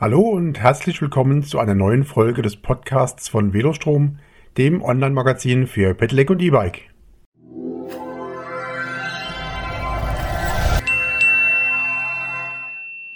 Hallo 0.00 0.20
und 0.20 0.60
herzlich 0.60 1.02
willkommen 1.02 1.42
zu 1.42 1.58
einer 1.58 1.74
neuen 1.74 2.04
Folge 2.04 2.40
des 2.40 2.54
Podcasts 2.54 3.28
von 3.28 3.52
Velostrom, 3.52 4.20
dem 4.56 4.80
Online-Magazin 4.80 5.66
für 5.66 5.92
Pedelec 5.92 6.30
und 6.30 6.40
E-Bike. 6.40 6.82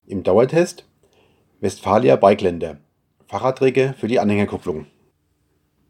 Im 0.09 0.25
Dauertest 0.25 0.89
Westfalia 1.61 2.17
Bikeländer. 2.17 2.79
Fahrradträger 3.29 3.95
für 3.95 4.09
die 4.09 4.19
Anhängerkupplung. 4.19 4.87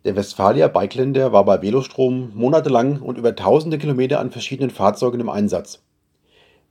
Der 0.04 0.14
Westfalia 0.14 0.68
Bikeländer 0.68 1.32
war 1.32 1.46
bei 1.46 1.62
Velostrom 1.62 2.32
monatelang 2.34 3.00
und 3.00 3.16
über 3.16 3.34
tausende 3.34 3.78
Kilometer 3.78 4.20
an 4.20 4.30
verschiedenen 4.30 4.68
Fahrzeugen 4.68 5.20
im 5.20 5.30
Einsatz. 5.30 5.82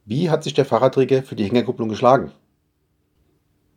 Wie 0.05 0.29
hat 0.29 0.43
sich 0.43 0.53
der 0.53 0.65
Fahrradträger 0.65 1.23
für 1.23 1.35
die 1.35 1.45
Hängerkupplung 1.45 1.89
geschlagen? 1.89 2.31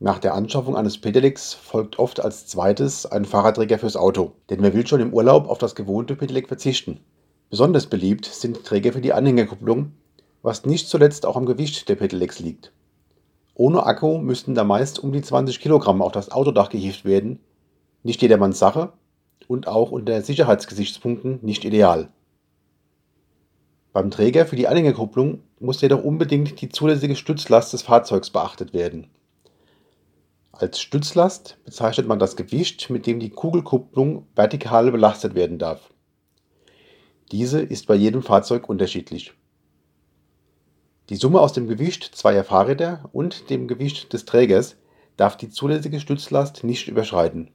Nach 0.01 0.19
der 0.19 0.35
Anschaffung 0.35 0.77
eines 0.77 0.99
Pedelecs 0.99 1.55
folgt 1.55 1.99
oft 1.99 2.19
als 2.21 2.47
zweites 2.47 3.07
ein 3.07 3.25
Fahrradträger 3.25 3.79
fürs 3.79 3.97
Auto, 3.97 4.33
denn 4.51 4.61
wer 4.61 4.75
will 4.75 4.87
schon 4.87 5.01
im 5.01 5.15
Urlaub 5.15 5.49
auf 5.49 5.59
das 5.59 5.77
gewohnte 5.77 6.17
Pedelec 6.17 6.49
verzichten? 6.49 7.01
Besonders 7.49 7.87
beliebt 7.87 8.27
sind 8.27 8.65
Träger 8.65 8.93
für 8.93 9.01
die 9.01 9.13
Anhängerkupplung, 9.13 9.93
was 10.43 10.67
nicht 10.67 10.89
zuletzt 10.89 11.25
auch 11.25 11.37
am 11.37 11.47
Gewicht 11.47 11.89
der 11.89 11.95
Pedelecs 11.95 12.41
liegt. 12.41 12.73
Ohne 13.55 13.87
Akku 13.87 14.19
müssten 14.19 14.57
da 14.57 14.65
meist 14.65 14.99
um 14.99 15.13
die 15.13 15.23
20 15.23 15.61
Kilogramm 15.61 16.03
auf 16.03 16.11
das 16.11 16.33
Autodach 16.33 16.71
gehievt 16.71 17.05
werden, 17.05 17.39
nicht 18.03 18.21
jedermanns 18.21 18.59
Sache 18.59 18.93
und 19.47 19.69
auch 19.69 19.93
unter 19.93 20.21
Sicherheitsgesichtspunkten 20.23 21.39
nicht 21.43 21.65
ideal. 21.65 22.09
Beim 23.93 24.11
Träger 24.11 24.45
für 24.45 24.57
die 24.57 24.67
Anhängerkupplung 24.67 25.45
muss 25.61 25.81
jedoch 25.81 26.03
unbedingt 26.03 26.61
die 26.61 26.69
zulässige 26.69 27.15
Stützlast 27.15 27.73
des 27.73 27.83
Fahrzeugs 27.83 28.31
beachtet 28.31 28.75
werden. 28.75 29.07
Als 30.57 30.81
Stützlast 30.81 31.59
bezeichnet 31.65 32.07
man 32.07 32.21
das 32.21 32.37
Gewicht, 32.37 32.89
mit 32.89 33.09
dem 33.09 33.19
die 33.19 33.31
Kugelkupplung 33.31 34.29
vertikal 34.37 34.93
belastet 34.93 35.35
werden 35.35 35.59
darf. 35.59 35.93
Diese 37.33 37.61
ist 37.61 37.89
bei 37.89 37.97
jedem 37.97 38.23
Fahrzeug 38.23 38.69
unterschiedlich. 38.69 39.33
Die 41.09 41.17
Summe 41.17 41.41
aus 41.41 41.55
dem 41.55 41.67
Gewicht 41.67 42.05
zweier 42.15 42.45
Fahrräder 42.45 43.09
und 43.13 43.51
dem 43.51 43.67
Gewicht 43.67 44.13
des 44.13 44.27
Trägers 44.27 44.77
darf 45.17 45.37
die 45.37 45.51
zulässige 45.51 45.99
Stützlast 45.99 46.63
nicht 46.63 46.87
überschreiten. 46.87 47.51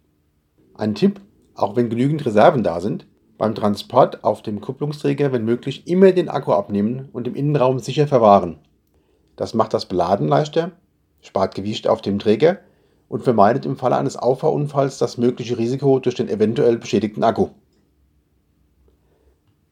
Ein 0.73 0.94
Tipp, 0.94 1.22
auch 1.56 1.78
wenn 1.78 1.89
genügend 1.89 2.25
Reserven 2.25 2.63
da 2.63 2.81
sind, 2.81 3.08
beim 3.38 3.56
Transport 3.56 4.25
auf 4.25 4.41
dem 4.41 4.59
Kupplungsträger 4.59 5.31
wenn 5.31 5.45
möglich 5.45 5.88
immer 5.88 6.11
den 6.11 6.28
Akku 6.28 6.52
abnehmen 6.52 7.08
und 7.13 7.28
im 7.30 7.36
Innenraum 7.36 7.80
sicher 7.80 8.08
verwahren. 8.09 8.59
Das 9.38 9.53
macht 9.53 9.73
das 9.73 9.86
Beladen 9.86 10.28
leichter, 10.28 10.73
spart 11.22 11.56
Gewicht 11.56 11.88
auf 11.88 12.02
dem 12.02 12.19
Träger 12.19 12.59
und 13.10 13.24
vermeidet 13.24 13.66
im 13.66 13.76
Falle 13.76 13.98
eines 13.98 14.16
Auffahrunfalls 14.16 15.00
das 15.00 15.18
mögliche 15.18 15.58
Risiko 15.58 16.00
durch 16.00 16.16
den 16.16 16.30
eventuell 16.30 16.78
beschädigten 16.78 17.24
Akku. 17.24 17.50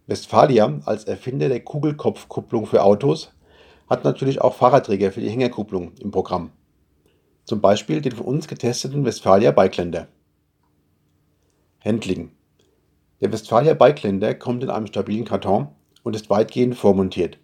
Westfalia 0.08 0.80
als 0.86 1.06
Erfinder 1.06 1.48
der 1.48 1.64
Kugelkopfkupplung 1.64 2.66
für 2.66 2.84
Autos 2.84 3.32
hat 3.90 4.04
natürlich 4.04 4.42
auch 4.42 4.56
Fahrradträger 4.56 5.12
für 5.12 5.22
die 5.22 5.30
Hängerkupplung 5.30 5.94
im 6.00 6.12
Programm. 6.12 6.52
Zum 7.46 7.62
Beispiel 7.62 8.02
den 8.02 8.14
von 8.14 8.26
uns 8.26 8.48
getesteten 8.48 9.06
Westfalia 9.06 9.52
Bikeländer. 9.52 10.08
Handling. 11.86 12.32
Der 13.22 13.32
Westfalia 13.32 13.74
Bikeländer 13.74 14.34
kommt 14.34 14.64
in 14.64 14.70
einem 14.70 14.88
stabilen 14.88 15.26
Karton 15.26 15.68
und 16.04 16.16
ist 16.16 16.30
weitgehend 16.30 16.76
vormontiert. 16.76 17.38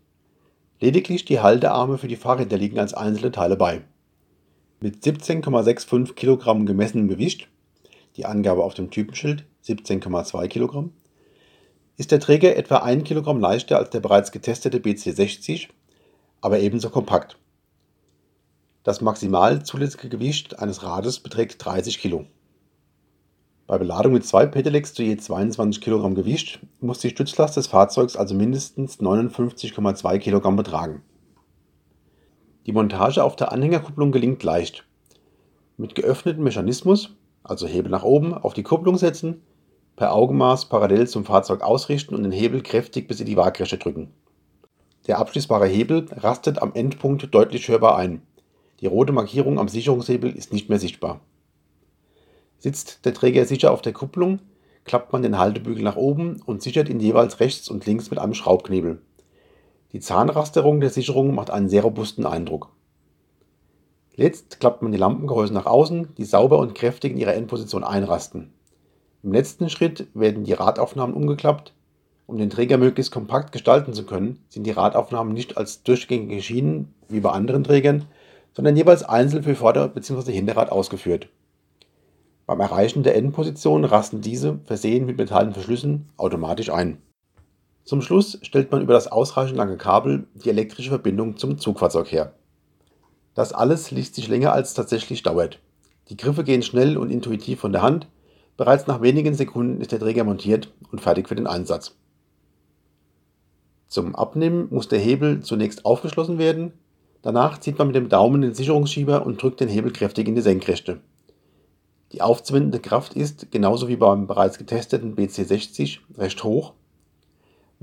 Lediglich 0.79 1.23
die 1.25 1.39
Haltearme 1.39 1.97
für 1.97 2.07
die 2.07 2.15
Fahrräder 2.15 2.57
liegen 2.57 2.79
als 2.79 2.93
einzelne 2.93 3.31
Teile 3.31 3.55
bei 3.55 3.83
mit 4.83 5.01
17,65 5.01 6.13
Kilogramm 6.13 6.65
gemessenem 6.65 7.07
Gewicht, 7.07 7.47
die 8.17 8.25
Angabe 8.25 8.65
auf 8.65 8.73
dem 8.73 8.91
Typenschild 8.91 9.45
17,2 9.65 10.49
Kilogramm, 10.49 10.91
ist 11.95 12.11
der 12.11 12.19
Träger 12.19 12.57
etwa 12.57 12.79
1 12.79 13.05
Kilogramm 13.05 13.39
leichter 13.39 13.77
als 13.77 13.91
der 13.91 14.01
bereits 14.01 14.33
getestete 14.33 14.79
BC60, 14.79 15.69
aber 16.41 16.59
ebenso 16.59 16.89
kompakt. 16.89 17.37
Das 18.83 18.99
maximal 18.99 19.63
zulässige 19.63 20.09
Gewicht 20.09 20.59
eines 20.59 20.83
Rades 20.83 21.21
beträgt 21.21 21.63
30 21.63 21.99
Kilo. 21.99 22.25
Bei 23.67 23.77
Beladung 23.77 24.11
mit 24.11 24.25
zwei 24.25 24.45
Pedelecs 24.47 24.93
zu 24.93 25.01
je 25.01 25.15
22 25.15 25.81
Kilogramm 25.81 26.13
Gewicht 26.13 26.59
muss 26.81 26.99
die 26.99 27.11
Stützlast 27.11 27.55
des 27.55 27.67
Fahrzeugs 27.67 28.17
also 28.17 28.35
mindestens 28.35 28.99
59,2 28.99 30.17
Kilogramm 30.17 30.57
betragen 30.57 31.03
die 32.65 32.71
Montage 32.71 33.23
auf 33.23 33.35
der 33.35 33.51
Anhängerkupplung 33.51 34.11
gelingt 34.11 34.43
leicht. 34.43 34.85
Mit 35.77 35.95
geöffnetem 35.95 36.43
Mechanismus, 36.43 37.15
also 37.43 37.67
Hebel 37.67 37.91
nach 37.91 38.03
oben, 38.03 38.33
auf 38.33 38.53
die 38.53 38.63
Kupplung 38.63 38.97
setzen, 38.97 39.41
per 39.95 40.13
Augenmaß 40.13 40.69
parallel 40.69 41.07
zum 41.07 41.25
Fahrzeug 41.25 41.61
ausrichten 41.61 42.15
und 42.15 42.23
den 42.23 42.31
Hebel 42.31 42.61
kräftig 42.61 43.07
bis 43.07 43.19
in 43.19 43.25
die 43.25 43.37
Waagrechte 43.37 43.77
drücken. 43.77 44.11
Der 45.07 45.19
abschließbare 45.19 45.67
Hebel 45.67 46.05
rastet 46.11 46.61
am 46.61 46.73
Endpunkt 46.73 47.33
deutlich 47.33 47.67
hörbar 47.67 47.97
ein. 47.97 48.21
Die 48.79 48.87
rote 48.87 49.13
Markierung 49.13 49.59
am 49.59 49.67
Sicherungshebel 49.67 50.35
ist 50.35 50.53
nicht 50.53 50.69
mehr 50.69 50.79
sichtbar. 50.79 51.19
Sitzt 52.57 53.05
der 53.05 53.13
Träger 53.13 53.45
sicher 53.45 53.71
auf 53.71 53.81
der 53.81 53.93
Kupplung, 53.93 54.39
klappt 54.85 55.11
man 55.11 55.21
den 55.21 55.37
Haltebügel 55.37 55.83
nach 55.83 55.97
oben 55.97 56.41
und 56.45 56.61
sichert 56.61 56.89
ihn 56.89 56.99
jeweils 56.99 57.39
rechts 57.39 57.69
und 57.69 57.85
links 57.85 58.09
mit 58.09 58.19
einem 58.19 58.33
Schraubknebel. 58.33 59.01
Die 59.93 59.99
Zahnrasterung 59.99 60.79
der 60.81 60.89
Sicherung 60.89 61.35
macht 61.35 61.51
einen 61.51 61.69
sehr 61.69 61.83
robusten 61.83 62.25
Eindruck. 62.25 62.71
Letzt 64.15 64.59
klappt 64.59 64.81
man 64.81 64.91
die 64.91 64.97
Lampengehäuse 64.97 65.53
nach 65.53 65.67
außen, 65.67 66.15
die 66.17 66.25
sauber 66.25 66.57
und 66.57 66.73
kräftig 66.73 67.11
in 67.11 67.19
ihrer 67.19 67.35
Endposition 67.35 67.83
einrasten. 67.83 68.51
Im 69.21 69.31
letzten 69.31 69.69
Schritt 69.69 70.07
werden 70.15 70.43
die 70.43 70.53
Radaufnahmen 70.53 71.15
umgeklappt. 71.15 71.73
Um 72.25 72.37
den 72.37 72.49
Träger 72.49 72.77
möglichst 72.77 73.11
kompakt 73.11 73.51
gestalten 73.51 73.93
zu 73.93 74.03
können, 74.03 74.43
sind 74.49 74.65
die 74.65 74.71
Radaufnahmen 74.71 75.33
nicht 75.33 75.57
als 75.57 75.83
durchgängige 75.83 76.41
Schienen 76.41 76.93
wie 77.07 77.19
bei 77.19 77.29
anderen 77.29 77.63
Trägern, 77.63 78.05
sondern 78.53 78.75
jeweils 78.75 79.03
einzeln 79.03 79.43
für 79.43 79.55
Vorder- 79.55 79.89
bzw. 79.89 80.31
Hinterrad 80.31 80.71
ausgeführt. 80.71 81.29
Beim 82.47 82.59
Erreichen 82.59 83.03
der 83.03 83.15
Endposition 83.15 83.85
rasten 83.85 84.21
diese, 84.21 84.59
versehen 84.65 85.05
mit 85.05 85.17
metallenen 85.17 85.53
Verschlüssen, 85.53 86.09
automatisch 86.17 86.71
ein. 86.71 86.97
Zum 87.85 88.01
Schluss 88.01 88.39
stellt 88.43 88.71
man 88.71 88.81
über 88.81 88.93
das 88.93 89.11
ausreichend 89.11 89.57
lange 89.57 89.75
Kabel 89.75 90.25
die 90.35 90.49
elektrische 90.49 90.89
Verbindung 90.89 91.35
zum 91.35 91.57
Zugfahrzeug 91.57 92.11
her. 92.11 92.33
Das 93.35 93.51
alles 93.51 93.91
liest 93.91 94.15
sich 94.15 94.29
länger 94.29 94.53
als 94.53 94.73
tatsächlich 94.73 95.21
dauert. 95.21 95.59
Die 96.09 96.17
Griffe 96.17 96.43
gehen 96.43 96.63
schnell 96.63 96.97
und 96.97 97.09
intuitiv 97.09 97.59
von 97.59 97.73
der 97.73 97.81
Hand. 97.81 98.07
Bereits 98.55 98.87
nach 98.87 99.01
wenigen 99.01 99.33
Sekunden 99.33 99.81
ist 99.81 99.91
der 99.91 99.99
Träger 99.99 100.23
montiert 100.23 100.71
und 100.91 101.01
fertig 101.01 101.27
für 101.27 101.35
den 101.35 101.47
Einsatz. 101.47 101.95
Zum 103.87 104.15
Abnehmen 104.15 104.67
muss 104.69 104.87
der 104.87 104.99
Hebel 104.99 105.41
zunächst 105.41 105.85
aufgeschlossen 105.85 106.37
werden. 106.37 106.71
Danach 107.21 107.59
zieht 107.59 107.77
man 107.77 107.87
mit 107.87 107.95
dem 107.95 108.09
Daumen 108.09 108.41
den 108.41 108.53
Sicherungsschieber 108.53 109.25
und 109.25 109.41
drückt 109.41 109.59
den 109.59 109.69
Hebel 109.69 109.91
kräftig 109.91 110.27
in 110.27 110.35
die 110.35 110.41
Senkrechte. 110.41 111.01
Die 112.11 112.21
aufzuwendende 112.21 112.79
Kraft 112.79 113.15
ist, 113.15 113.51
genauso 113.51 113.87
wie 113.87 113.95
beim 113.95 114.27
bereits 114.27 114.57
getesteten 114.57 115.15
BC60, 115.15 115.99
recht 116.17 116.43
hoch 116.43 116.73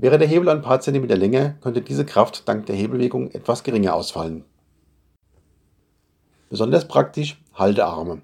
Wäre 0.01 0.17
der 0.17 0.27
Hebel 0.27 0.49
ein 0.49 0.63
paar 0.63 0.79
Zentimeter 0.79 1.15
länger, 1.15 1.51
könnte 1.61 1.83
diese 1.83 2.07
Kraft 2.07 2.47
dank 2.49 2.65
der 2.65 2.75
Hebelwirkung 2.75 3.29
etwas 3.29 3.63
geringer 3.63 3.93
ausfallen. 3.93 4.45
Besonders 6.49 6.87
praktisch 6.87 7.39
Haltearme. 7.53 8.23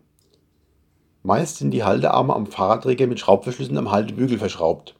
Meist 1.22 1.58
sind 1.58 1.70
die 1.70 1.84
Haltearme 1.84 2.36
am 2.36 2.48
Fahrradträger 2.48 3.06
mit 3.06 3.20
Schraubverschlüssen 3.20 3.78
am 3.78 3.92
Haltebügel 3.92 4.40
verschraubt. 4.40 4.96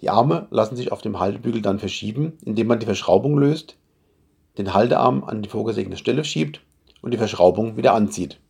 Die 0.00 0.10
Arme 0.10 0.48
lassen 0.50 0.74
sich 0.74 0.90
auf 0.90 1.00
dem 1.00 1.20
Haltebügel 1.20 1.62
dann 1.62 1.78
verschieben, 1.78 2.38
indem 2.44 2.66
man 2.66 2.80
die 2.80 2.86
Verschraubung 2.86 3.38
löst, 3.38 3.76
den 4.58 4.74
Haltearm 4.74 5.22
an 5.22 5.42
die 5.42 5.48
vorgesehene 5.48 5.96
Stelle 5.96 6.24
schiebt 6.24 6.60
und 7.02 7.14
die 7.14 7.18
Verschraubung 7.18 7.76
wieder 7.76 7.94
anzieht. 7.94 8.40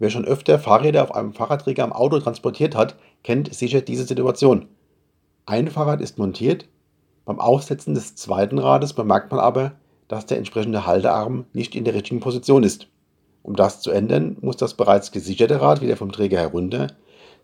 Wer 0.00 0.10
schon 0.10 0.24
öfter 0.24 0.58
Fahrräder 0.58 1.04
auf 1.04 1.14
einem 1.14 1.32
Fahrradträger 1.32 1.84
am 1.84 1.92
Auto 1.92 2.18
transportiert 2.18 2.74
hat, 2.74 2.96
kennt 3.22 3.54
sicher 3.54 3.82
diese 3.82 4.02
Situation. 4.02 4.66
Ein 5.50 5.66
Fahrrad 5.66 6.00
ist 6.00 6.16
montiert, 6.16 6.68
beim 7.24 7.40
Aufsetzen 7.40 7.94
des 7.94 8.14
zweiten 8.14 8.60
Rades 8.60 8.92
bemerkt 8.92 9.32
man 9.32 9.40
aber, 9.40 9.72
dass 10.06 10.24
der 10.24 10.38
entsprechende 10.38 10.86
Haltearm 10.86 11.44
nicht 11.52 11.74
in 11.74 11.82
der 11.82 11.94
richtigen 11.94 12.20
Position 12.20 12.62
ist. 12.62 12.86
Um 13.42 13.56
das 13.56 13.80
zu 13.80 13.90
ändern, 13.90 14.36
muss 14.42 14.58
das 14.58 14.74
bereits 14.74 15.10
gesicherte 15.10 15.60
Rad 15.60 15.80
wieder 15.80 15.96
vom 15.96 16.12
Träger 16.12 16.38
herunter, 16.38 16.86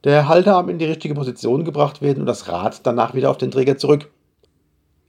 der 0.04 0.28
Haltearm 0.28 0.68
in 0.68 0.78
die 0.78 0.84
richtige 0.84 1.16
Position 1.16 1.64
gebracht 1.64 2.00
werden 2.00 2.20
und 2.20 2.26
das 2.26 2.46
Rad 2.46 2.86
danach 2.86 3.12
wieder 3.14 3.28
auf 3.28 3.38
den 3.38 3.50
Träger 3.50 3.76
zurück. 3.76 4.08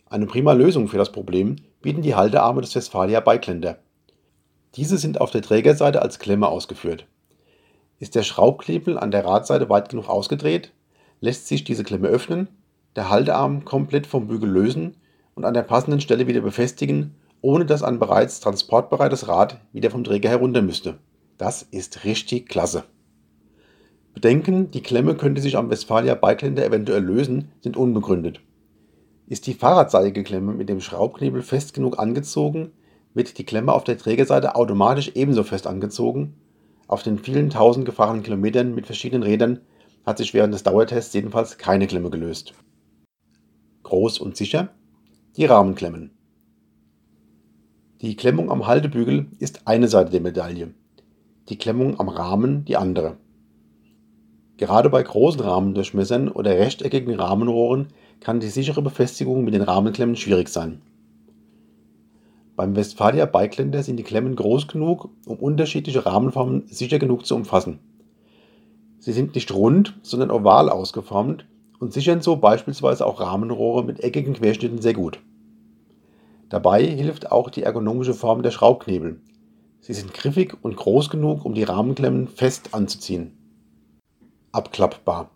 Eine 0.10 0.26
prima 0.26 0.54
Lösung 0.54 0.88
für 0.88 0.98
das 0.98 1.12
Problem 1.12 1.58
bieten 1.84 2.02
die 2.02 2.16
Haltearme 2.16 2.62
des 2.62 2.74
Westfalia 2.74 3.20
Bikeländer. 3.20 3.78
Diese 4.74 4.98
sind 4.98 5.22
auf 5.22 5.30
der 5.30 5.44
Trägerseite 5.44 6.02
als 6.02 6.18
Klemme 6.18 6.48
ausgeführt. 6.48 7.06
Ist 8.00 8.16
der 8.16 8.24
Schraubknebel 8.24 8.98
an 8.98 9.12
der 9.12 9.24
Radseite 9.24 9.70
weit 9.70 9.90
genug 9.90 10.10
ausgedreht, 10.10 10.72
lässt 11.22 11.48
sich 11.48 11.64
diese 11.64 11.84
Klemme 11.84 12.08
öffnen 12.08 12.48
der 12.98 13.10
Haltearm 13.10 13.64
komplett 13.64 14.08
vom 14.08 14.28
Bügel 14.28 14.50
lösen 14.50 14.98
und 15.36 15.46
an 15.46 15.54
der 15.54 15.62
passenden 15.62 16.02
Stelle 16.02 16.28
wieder 16.28 16.42
befestigen, 16.42 17.16
ohne 17.42 17.66
dass 17.66 17.84
ein 17.84 18.00
bereits 18.00 18.40
transportbereites 18.40 19.28
Rad 19.28 19.62
wieder 19.72 19.92
vom 19.92 20.04
Träger 20.04 20.30
herunter 20.30 20.64
müsste. 20.64 20.98
Das 21.38 21.62
ist 21.62 22.04
richtig 22.04 22.50
klasse. 22.50 22.84
Bedenken, 24.16 24.72
die 24.72 24.82
Klemme 24.82 25.14
könnte 25.14 25.42
sich 25.42 25.56
am 25.58 25.70
Westfalia 25.70 26.16
Bikeländer 26.16 26.66
eventuell 26.66 27.04
lösen, 27.04 27.52
sind 27.62 27.78
unbegründet. 27.78 28.42
Ist 29.28 29.46
die 29.46 29.54
Fahrradseilgeklemme 29.54 30.54
mit 30.54 30.68
dem 30.68 30.82
Schraubknebel 30.82 31.44
fest 31.44 31.76
genug 31.76 32.00
angezogen, 32.00 32.72
wird 33.14 33.38
die 33.38 33.46
Klemme 33.46 33.74
auf 33.74 33.84
der 33.84 34.00
Trägerseite 34.00 34.56
automatisch 34.56 35.12
ebenso 35.14 35.44
fest 35.44 35.68
angezogen. 35.68 36.34
Auf 36.88 37.04
den 37.04 37.20
vielen 37.20 37.52
tausend 37.52 37.86
gefahrenen 37.86 38.24
Kilometern 38.24 38.74
mit 38.74 38.88
verschiedenen 38.88 39.22
Rädern 39.22 39.60
hat 40.04 40.18
sich 40.18 40.34
während 40.34 40.54
des 40.56 40.64
Dauertests 40.64 41.14
jedenfalls 41.14 41.60
keine 41.60 41.86
Klemme 41.86 42.10
gelöst. 42.10 42.54
Groß 43.88 44.20
und 44.20 44.36
sicher 44.36 44.68
die 45.38 45.46
Rahmenklemmen. 45.46 46.12
Die 48.02 48.18
Klemmung 48.18 48.52
am 48.52 48.68
Haltebügel 48.68 49.28
ist 49.40 49.62
eine 49.66 49.88
Seite 49.88 50.12
der 50.12 50.20
Medaille, 50.20 50.74
die 51.48 51.58
Klemmung 51.58 51.98
am 51.98 52.10
Rahmen 52.10 52.66
die 52.66 52.76
andere. 52.76 53.16
Gerade 54.58 54.90
bei 54.90 55.02
großen 55.02 55.40
Rahmendurchmessern 55.40 56.28
oder 56.28 56.52
rechteckigen 56.52 57.16
Rahmenrohren 57.16 57.88
kann 58.20 58.42
die 58.42 58.50
sichere 58.50 58.82
Befestigung 58.82 59.46
mit 59.46 59.54
den 59.54 59.62
Rahmenklemmen 59.62 60.18
schwierig 60.18 60.50
sein. 60.50 60.82
Beim 62.58 62.76
Westfalia 62.76 63.26
Bikeländer 63.26 63.84
sind 63.84 63.96
die 63.96 64.04
Klemmen 64.04 64.36
groß 64.36 64.68
genug, 64.68 65.12
um 65.26 65.38
unterschiedliche 65.38 66.06
Rahmenformen 66.06 66.68
sicher 66.68 67.00
genug 67.00 67.26
zu 67.26 67.36
umfassen. 67.36 67.80
Sie 69.00 69.14
sind 69.14 69.34
nicht 69.34 69.54
rund, 69.54 69.98
sondern 70.02 70.30
oval 70.30 70.70
ausgeformt 70.70 71.46
und 71.80 71.94
sichern 71.94 72.22
so 72.22 72.38
beispielsweise 72.38 73.06
auch 73.06 73.20
Rahmenrohre 73.20 73.84
mit 73.84 74.04
eckigen 74.04 74.34
Querschnitten 74.34 74.82
sehr 74.82 74.94
gut. 74.94 75.20
Dabei 76.50 76.84
hilft 76.84 77.32
auch 77.32 77.50
die 77.50 77.64
ergonomische 77.64 78.14
Form 78.14 78.42
der 78.42 78.52
Schraubknebel. 78.52 79.20
Sie 79.82 79.94
sind 79.94 80.14
griffig 80.14 80.56
und 80.62 80.76
groß 80.76 81.10
genug, 81.10 81.46
um 81.46 81.54
die 81.54 81.64
Rahmenklemmen 81.64 82.28
fest 82.28 82.74
anzuziehen 82.74 83.38
abklappbar. 84.58 85.30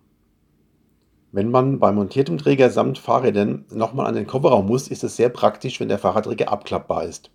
Wenn 1.31 1.51
man 1.51 1.79
bei 1.79 1.91
montiertem 1.91 2.39
Träger 2.39 2.71
samt 2.71 2.97
Fahrrädern 2.97 3.65
nochmal 3.69 4.07
an 4.07 4.15
den 4.15 4.25
Kofferraum 4.25 4.65
muss, 4.65 4.87
ist 4.87 5.03
es 5.03 5.15
sehr 5.15 5.29
praktisch, 5.29 5.79
wenn 5.79 5.89
der 5.89 5.99
Fahrradträger 5.99 6.51
abklappbar 6.51 7.05
ist. 7.05 7.29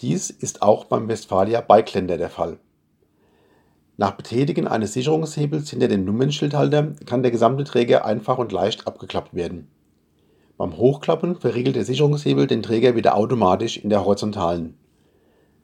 Dies 0.00 0.30
ist 0.30 0.62
auch 0.62 0.84
beim 0.84 1.08
Westfalia 1.08 1.60
Bikeländer 1.60 2.16
der 2.16 2.30
Fall. 2.30 2.58
Nach 3.96 4.12
Betätigen 4.12 4.66
eines 4.66 4.92
Sicherungshebels 4.92 5.70
hinter 5.70 5.86
dem 5.86 6.04
Nummernschildhalter 6.04 6.94
kann 7.06 7.22
der 7.22 7.30
gesamte 7.30 7.62
Träger 7.62 8.04
einfach 8.04 8.38
und 8.38 8.50
leicht 8.50 8.88
abgeklappt 8.88 9.34
werden. 9.34 9.68
Beim 10.56 10.76
Hochklappen 10.76 11.36
verriegelt 11.36 11.76
der 11.76 11.84
Sicherungshebel 11.84 12.48
den 12.48 12.62
Träger 12.62 12.96
wieder 12.96 13.16
automatisch 13.16 13.76
in 13.76 13.90
der 13.90 14.04
horizontalen. 14.04 14.74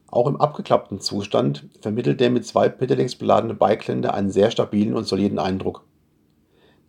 Auch 0.08 0.28
im 0.28 0.40
abgeklappten 0.40 1.00
Zustand 1.00 1.68
vermittelt 1.80 2.20
der 2.20 2.30
mit 2.30 2.46
zwei 2.46 2.68
Pedelecs 2.68 3.16
beladene 3.16 3.54
Bikeländer 3.54 4.14
einen 4.14 4.30
sehr 4.30 4.50
stabilen 4.50 4.94
und 4.94 5.06
soliden 5.06 5.38
Eindruck. 5.38 5.84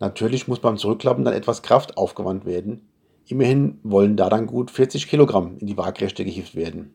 Natürlich 0.00 0.48
muss 0.48 0.58
beim 0.58 0.76
Zurückklappen 0.76 1.24
dann 1.24 1.34
etwas 1.34 1.62
Kraft 1.62 1.96
aufgewandt 1.96 2.44
werden. 2.44 2.88
Immerhin 3.26 3.78
wollen 3.84 4.16
da 4.16 4.28
dann 4.28 4.46
gut 4.46 4.72
40 4.72 5.06
Kilogramm 5.08 5.58
in 5.58 5.68
die 5.68 5.76
Waagrechte 5.76 6.24
gehievt 6.24 6.56
werden. 6.56 6.94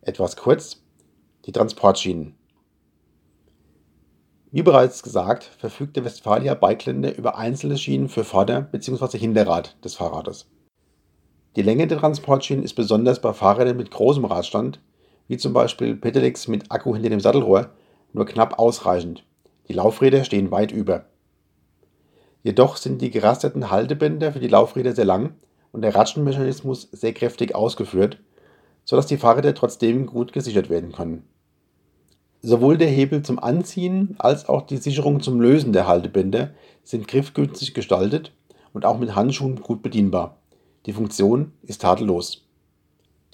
Etwas 0.00 0.36
kurz, 0.36 0.80
die 1.44 1.52
Transportschienen. 1.52 2.37
Wie 4.50 4.62
bereits 4.62 5.02
gesagt, 5.02 5.44
verfügt 5.44 5.96
der 5.96 6.06
Westfalia 6.06 6.54
Bikeländer 6.54 7.14
über 7.18 7.36
einzelne 7.36 7.76
Schienen 7.76 8.08
für 8.08 8.24
Vorder- 8.24 8.62
bzw. 8.62 9.18
Hinterrad 9.18 9.76
des 9.84 9.94
Fahrrades. 9.94 10.46
Die 11.54 11.62
Länge 11.62 11.86
der 11.86 11.98
Transportschienen 11.98 12.64
ist 12.64 12.72
besonders 12.72 13.20
bei 13.20 13.34
Fahrrädern 13.34 13.76
mit 13.76 13.90
großem 13.90 14.24
Radstand, 14.24 14.80
wie 15.26 15.36
zum 15.36 15.52
Beispiel 15.52 15.96
Pedelecs 15.96 16.48
mit 16.48 16.72
Akku 16.72 16.94
hinter 16.94 17.10
dem 17.10 17.20
Sattelrohr, 17.20 17.70
nur 18.14 18.24
knapp 18.24 18.58
ausreichend. 18.58 19.22
Die 19.68 19.74
Laufräder 19.74 20.24
stehen 20.24 20.50
weit 20.50 20.72
über. 20.72 21.04
Jedoch 22.42 22.78
sind 22.78 23.02
die 23.02 23.10
gerasterten 23.10 23.70
Haltebänder 23.70 24.32
für 24.32 24.40
die 24.40 24.48
Laufräder 24.48 24.94
sehr 24.94 25.04
lang 25.04 25.34
und 25.72 25.82
der 25.82 25.94
Ratschenmechanismus 25.94 26.88
sehr 26.90 27.12
kräftig 27.12 27.54
ausgeführt, 27.54 28.18
sodass 28.86 29.06
die 29.06 29.18
Fahrräder 29.18 29.54
trotzdem 29.54 30.06
gut 30.06 30.32
gesichert 30.32 30.70
werden 30.70 30.92
können. 30.92 31.28
Sowohl 32.40 32.78
der 32.78 32.88
Hebel 32.88 33.22
zum 33.22 33.40
Anziehen 33.40 34.14
als 34.18 34.48
auch 34.48 34.62
die 34.62 34.76
Sicherung 34.76 35.20
zum 35.20 35.40
Lösen 35.40 35.72
der 35.72 35.88
Haltebänder 35.88 36.50
sind 36.84 37.08
griffgünstig 37.08 37.74
gestaltet 37.74 38.32
und 38.72 38.84
auch 38.84 38.98
mit 38.98 39.16
Handschuhen 39.16 39.60
gut 39.60 39.82
bedienbar. 39.82 40.36
Die 40.86 40.92
Funktion 40.92 41.52
ist 41.62 41.82
tadellos. 41.82 42.44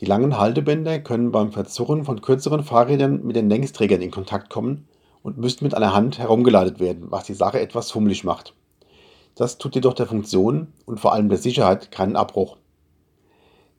Die 0.00 0.06
langen 0.06 0.38
Haltebänder 0.38 0.98
können 1.00 1.32
beim 1.32 1.52
Verzurren 1.52 2.04
von 2.04 2.22
kürzeren 2.22 2.64
Fahrrädern 2.64 3.24
mit 3.24 3.36
den 3.36 3.50
Längsträgern 3.50 4.00
in 4.00 4.10
Kontakt 4.10 4.48
kommen 4.48 4.88
und 5.22 5.36
müssen 5.36 5.64
mit 5.64 5.74
einer 5.74 5.94
Hand 5.94 6.18
herumgeleitet 6.18 6.80
werden, 6.80 7.10
was 7.10 7.24
die 7.24 7.34
Sache 7.34 7.60
etwas 7.60 7.90
fummelig 7.90 8.24
macht. 8.24 8.54
Das 9.34 9.58
tut 9.58 9.74
jedoch 9.74 9.94
der 9.94 10.06
Funktion 10.06 10.68
und 10.86 10.98
vor 10.98 11.12
allem 11.12 11.28
der 11.28 11.38
Sicherheit 11.38 11.90
keinen 11.90 12.16
Abbruch. 12.16 12.56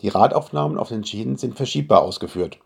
Die 0.01 0.10
Radaufnahmen 0.10 0.78
auf 0.78 0.89
den 0.89 1.04
Schienen 1.04 1.36
sind 1.36 1.56
verschiebbar 1.56 2.04
ausgeführt. 2.04 2.60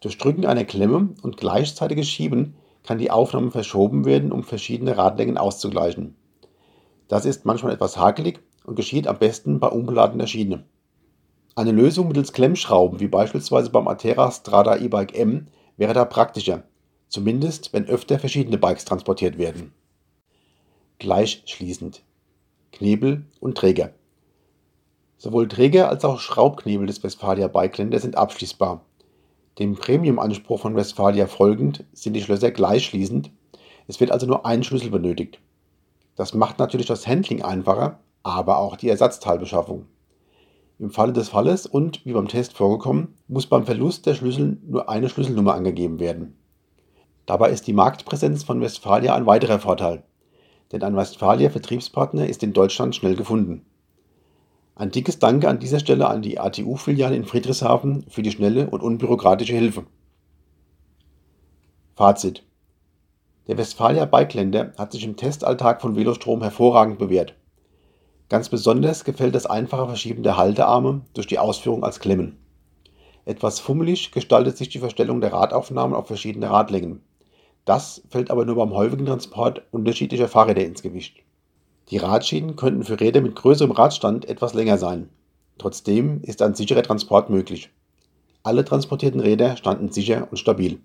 Durch 0.00 0.18
Drücken 0.18 0.46
einer 0.46 0.64
Klemme 0.64 1.14
und 1.22 1.36
gleichzeitiges 1.36 2.08
Schieben 2.08 2.54
kann 2.82 2.98
die 2.98 3.10
Aufnahme 3.10 3.50
verschoben 3.50 4.04
werden, 4.04 4.32
um 4.32 4.44
verschiedene 4.44 4.96
Radlängen 4.96 5.38
auszugleichen. 5.38 6.14
Das 7.08 7.24
ist 7.24 7.44
manchmal 7.44 7.72
etwas 7.72 7.96
hakelig 7.96 8.40
und 8.64 8.76
geschieht 8.76 9.06
am 9.06 9.18
besten 9.18 9.58
bei 9.60 9.68
unbeladener 9.68 10.26
Schiene. 10.26 10.64
Eine 11.54 11.72
Lösung 11.72 12.08
mittels 12.08 12.32
Klemmschrauben, 12.32 13.00
wie 13.00 13.08
beispielsweise 13.08 13.70
beim 13.70 13.88
Atera 13.88 14.30
Strada 14.30 14.76
E-Bike 14.76 15.16
M, 15.16 15.48
wäre 15.76 15.94
da 15.94 16.04
praktischer, 16.04 16.64
zumindest 17.08 17.72
wenn 17.72 17.86
öfter 17.86 18.18
verschiedene 18.18 18.58
Bikes 18.58 18.84
transportiert 18.84 19.38
werden. 19.38 19.72
Gleichschließend 20.98 22.02
Knebel 22.72 23.24
und 23.40 23.56
Träger. 23.56 23.92
Sowohl 25.16 25.48
Träger 25.48 25.88
als 25.88 26.04
auch 26.04 26.20
Schraubknebel 26.20 26.86
des 26.86 27.02
Westfalia 27.02 27.48
Bikeländer 27.48 27.98
sind 28.00 28.16
abschließbar. 28.16 28.85
Dem 29.58 29.74
Premium-Anspruch 29.74 30.60
von 30.60 30.76
Westfalia 30.76 31.26
folgend 31.26 31.84
sind 31.94 32.12
die 32.12 32.20
Schlösser 32.20 32.50
gleichschließend, 32.50 33.30
es 33.88 34.00
wird 34.00 34.10
also 34.10 34.26
nur 34.26 34.44
ein 34.44 34.62
Schlüssel 34.62 34.90
benötigt. 34.90 35.40
Das 36.14 36.34
macht 36.34 36.58
natürlich 36.58 36.86
das 36.86 37.06
Handling 37.06 37.42
einfacher, 37.42 38.00
aber 38.22 38.58
auch 38.58 38.76
die 38.76 38.90
Ersatzteilbeschaffung. 38.90 39.86
Im 40.78 40.90
Falle 40.90 41.14
des 41.14 41.30
Falles 41.30 41.64
und, 41.64 42.04
wie 42.04 42.12
beim 42.12 42.28
Test 42.28 42.52
vorgekommen, 42.52 43.14
muss 43.28 43.46
beim 43.46 43.64
Verlust 43.64 44.04
der 44.04 44.14
Schlüssel 44.14 44.58
nur 44.66 44.90
eine 44.90 45.08
Schlüsselnummer 45.08 45.54
angegeben 45.54 46.00
werden. 46.00 46.36
Dabei 47.24 47.50
ist 47.50 47.66
die 47.66 47.72
Marktpräsenz 47.72 48.44
von 48.44 48.60
Westfalia 48.60 49.14
ein 49.14 49.24
weiterer 49.24 49.58
Vorteil, 49.58 50.02
denn 50.70 50.82
ein 50.82 50.96
Westfalia-Vertriebspartner 50.96 52.26
ist 52.26 52.42
in 52.42 52.52
Deutschland 52.52 52.94
schnell 52.94 53.16
gefunden. 53.16 53.64
Ein 54.78 54.90
dickes 54.90 55.18
Danke 55.18 55.48
an 55.48 55.58
dieser 55.58 55.80
Stelle 55.80 56.06
an 56.06 56.20
die 56.20 56.38
ATU-Filiale 56.38 57.16
in 57.16 57.24
Friedrichshafen 57.24 58.04
für 58.10 58.20
die 58.20 58.30
schnelle 58.30 58.68
und 58.68 58.82
unbürokratische 58.82 59.54
Hilfe. 59.54 59.86
Fazit. 61.94 62.44
Der 63.48 63.56
Westfalia 63.56 64.04
Bikeländer 64.04 64.74
hat 64.76 64.92
sich 64.92 65.02
im 65.04 65.16
Testalltag 65.16 65.80
von 65.80 65.96
Velostrom 65.96 66.42
hervorragend 66.42 66.98
bewährt. 66.98 67.34
Ganz 68.28 68.50
besonders 68.50 69.04
gefällt 69.04 69.34
das 69.34 69.46
einfache 69.46 69.86
Verschieben 69.86 70.22
der 70.22 70.36
Haltearme 70.36 71.00
durch 71.14 71.26
die 71.26 71.38
Ausführung 71.38 71.82
als 71.82 71.98
Klemmen. 71.98 72.36
Etwas 73.24 73.60
fummelig 73.60 74.12
gestaltet 74.12 74.58
sich 74.58 74.68
die 74.68 74.80
Verstellung 74.80 75.22
der 75.22 75.32
Radaufnahmen 75.32 75.96
auf 75.96 76.06
verschiedene 76.06 76.50
Radlängen. 76.50 77.00
Das 77.64 78.02
fällt 78.10 78.30
aber 78.30 78.44
nur 78.44 78.56
beim 78.56 78.74
häufigen 78.74 79.06
Transport 79.06 79.62
unterschiedlicher 79.70 80.28
Fahrräder 80.28 80.66
ins 80.66 80.82
Gewicht. 80.82 81.25
Die 81.90 81.98
Radschienen 81.98 82.56
könnten 82.56 82.84
für 82.84 83.00
Räder 83.00 83.20
mit 83.20 83.36
größerem 83.36 83.70
Radstand 83.70 84.28
etwas 84.28 84.54
länger 84.54 84.78
sein. 84.78 85.08
Trotzdem 85.58 86.20
ist 86.22 86.42
ein 86.42 86.54
sicherer 86.54 86.82
Transport 86.82 87.30
möglich. 87.30 87.70
Alle 88.42 88.64
transportierten 88.64 89.20
Räder 89.20 89.56
standen 89.56 89.90
sicher 89.90 90.28
und 90.30 90.36
stabil. 90.36 90.80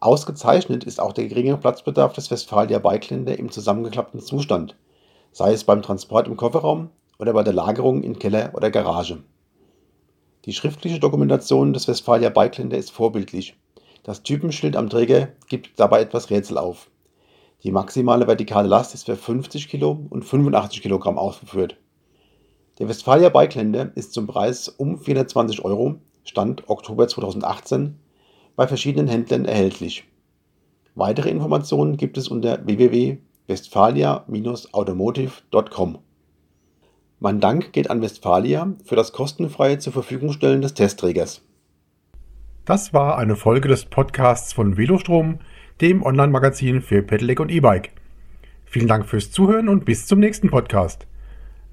Ausgezeichnet 0.00 0.84
ist 0.84 1.00
auch 1.00 1.12
der 1.12 1.28
geringe 1.28 1.56
Platzbedarf 1.56 2.12
des 2.12 2.30
Westfalia 2.30 2.78
Bikeländer 2.78 3.38
im 3.38 3.50
zusammengeklappten 3.50 4.20
Zustand– 4.20 4.76
sei 5.32 5.52
es 5.52 5.64
beim 5.64 5.82
Transport 5.82 6.26
im 6.26 6.36
Kofferraum 6.36 6.90
oder 7.18 7.32
bei 7.32 7.42
der 7.42 7.52
Lagerung 7.52 8.02
in 8.02 8.18
Keller 8.18 8.52
oder 8.54 8.70
Garage. 8.70 9.22
Die 10.44 10.52
schriftliche 10.52 10.98
Dokumentation 10.98 11.72
des 11.72 11.86
Westfalia 11.86 12.30
Bikeländer 12.30 12.78
ist 12.78 12.90
vorbildlich. 12.90 13.56
Das 14.02 14.22
Typenschild 14.22 14.76
am 14.76 14.88
Träger 14.88 15.28
gibt 15.48 15.78
dabei 15.78 16.00
etwas 16.00 16.30
Rätsel 16.30 16.58
auf. 16.58 16.90
Die 17.62 17.72
maximale 17.72 18.26
vertikale 18.26 18.68
Last 18.68 18.94
ist 18.94 19.06
für 19.06 19.16
50 19.16 19.68
Kilo 19.68 20.06
und 20.10 20.24
85 20.24 20.82
Kilogramm 20.82 21.18
ausgeführt. 21.18 21.76
Der 22.78 22.88
Westfalia 22.88 23.28
Bikeländer 23.28 23.90
ist 23.94 24.12
zum 24.12 24.26
Preis 24.26 24.68
um 24.68 24.98
420 24.98 25.64
Euro, 25.64 25.96
Stand 26.24 26.68
Oktober 26.68 27.08
2018, 27.08 27.98
bei 28.56 28.66
verschiedenen 28.66 29.08
Händlern 29.08 29.44
erhältlich. 29.44 30.04
Weitere 30.94 31.30
Informationen 31.30 31.96
gibt 31.96 32.16
es 32.16 32.28
unter 32.28 32.66
www 32.66 33.18
westfalia-automotive.com. 33.50 35.98
Mein 37.18 37.40
Dank 37.40 37.74
geht 37.74 37.90
an 37.90 38.00
Westfalia 38.00 38.72
für 38.84 38.96
das 38.96 39.12
kostenfreie 39.12 39.78
zur 39.78 39.92
Verfügung 39.92 40.32
stellen 40.32 40.62
des 40.62 40.72
Testträgers 40.72 41.42
Das 42.64 42.94
war 42.94 43.18
eine 43.18 43.36
Folge 43.36 43.68
des 43.68 43.84
Podcasts 43.84 44.54
von 44.54 44.78
Velostrom, 44.78 45.40
dem 45.80 46.02
Online-Magazin 46.02 46.82
für 46.82 47.02
Pedelec 47.02 47.40
und 47.40 47.50
E-Bike. 47.50 47.90
Vielen 48.64 48.88
Dank 48.88 49.06
fürs 49.06 49.30
Zuhören 49.30 49.68
und 49.68 49.84
bis 49.84 50.06
zum 50.06 50.18
nächsten 50.20 50.50
Podcast. 50.50 51.06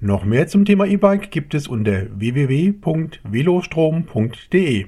Noch 0.00 0.24
mehr 0.24 0.46
zum 0.46 0.64
Thema 0.64 0.86
E-Bike 0.86 1.30
gibt 1.30 1.54
es 1.54 1.68
unter 1.68 2.06
www.velostrom.de. 2.18 4.86